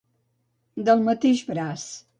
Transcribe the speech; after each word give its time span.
Del 0.89 1.05
mateix 1.11 1.47
braç. 1.55 1.89